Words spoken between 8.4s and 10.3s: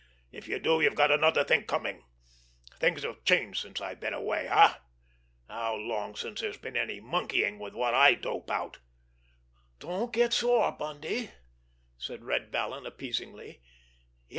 out?" "Don't